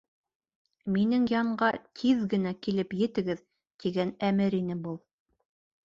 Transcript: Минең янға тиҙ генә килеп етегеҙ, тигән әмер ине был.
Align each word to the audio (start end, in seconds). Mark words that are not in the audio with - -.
Минең 0.95 1.27
янға 1.33 1.69
тиҙ 2.01 2.25
генә 2.33 2.55
килеп 2.65 2.99
етегеҙ, 3.05 3.47
тигән 3.85 4.19
әмер 4.33 4.61
ине 4.65 4.85
был. 4.89 5.03